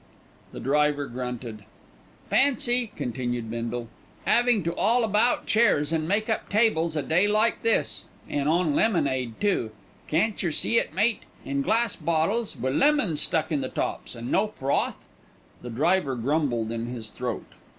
The 0.51 0.59
driver 0.59 1.05
grunted. 1.05 1.63
"Fancy," 2.27 2.91
continued 2.95 3.51
Bindle, 3.51 3.87
"'avin' 4.25 4.63
to 4.63 4.73
'aul 4.75 5.03
about 5.03 5.45
chairs 5.45 5.91
and 5.91 6.07
make 6.07 6.27
up 6.27 6.49
tables 6.49 6.95
a 6.95 7.03
day 7.03 7.27
like 7.27 7.61
this, 7.61 8.05
an' 8.27 8.47
on 8.47 8.73
lemonade 8.75 9.39
too. 9.39 9.69
Can't 10.07 10.41
yer 10.41 10.49
see 10.49 10.79
it, 10.79 10.95
mate, 10.95 11.21
in 11.45 11.61
glass 11.61 11.95
bottles 11.95 12.55
wi' 12.57 12.71
lemons 12.71 13.21
stuck 13.21 13.51
in 13.51 13.61
the 13.61 13.69
tops 13.69 14.15
and 14.15 14.31
no 14.31 14.47
froth?" 14.47 15.07
The 15.61 15.69
driver 15.69 16.15
grumbled 16.15 16.71
in 16.71 16.87
his 16.87 17.11
throat. 17.11 17.45